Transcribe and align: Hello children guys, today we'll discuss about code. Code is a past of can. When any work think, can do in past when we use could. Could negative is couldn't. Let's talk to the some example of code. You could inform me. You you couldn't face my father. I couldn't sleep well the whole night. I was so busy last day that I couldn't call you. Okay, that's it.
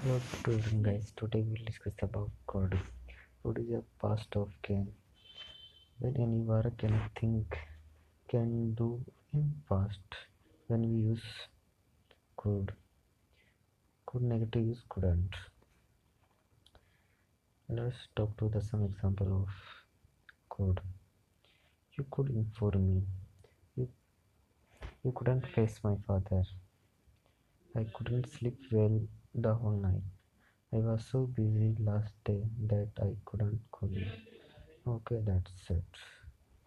Hello 0.00 0.20
children 0.44 0.80
guys, 0.80 1.12
today 1.16 1.44
we'll 1.44 1.64
discuss 1.66 1.92
about 2.02 2.30
code. 2.46 2.78
Code 3.42 3.58
is 3.58 3.70
a 3.78 3.82
past 4.00 4.36
of 4.36 4.48
can. 4.62 4.86
When 5.98 6.16
any 6.16 6.38
work 6.50 6.80
think, 7.20 7.56
can 8.28 8.74
do 8.74 9.00
in 9.34 9.52
past 9.68 9.98
when 10.68 10.82
we 10.82 11.00
use 11.00 11.24
could. 12.36 12.70
Could 14.06 14.22
negative 14.22 14.68
is 14.68 14.78
couldn't. 14.88 15.34
Let's 17.68 17.96
talk 18.14 18.36
to 18.38 18.48
the 18.48 18.60
some 18.60 18.84
example 18.84 19.42
of 19.42 19.48
code. 20.48 20.80
You 21.98 22.06
could 22.12 22.30
inform 22.30 22.88
me. 22.94 23.02
You 23.74 23.88
you 25.02 25.10
couldn't 25.10 25.44
face 25.56 25.80
my 25.82 25.96
father. 26.06 26.44
I 27.78 27.84
couldn't 27.94 28.28
sleep 28.28 28.58
well 28.72 29.00
the 29.34 29.54
whole 29.54 29.78
night. 29.80 30.02
I 30.72 30.78
was 30.78 31.04
so 31.06 31.26
busy 31.26 31.76
last 31.80 32.14
day 32.24 32.42
that 32.68 32.90
I 33.00 33.16
couldn't 33.24 33.60
call 33.70 33.90
you. 33.90 34.12
Okay, 34.86 35.20
that's 35.24 35.70
it. 35.70 35.84